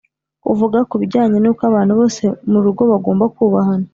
Uvuga 0.51 0.77
ku 0.89 0.95
bijyanye 1.01 1.37
nuko 1.39 1.61
abantu 1.69 1.93
bose 1.99 2.21
mu 2.51 2.59
rugo 2.65 2.81
bagomba 2.91 3.25
kubahana 3.35 3.87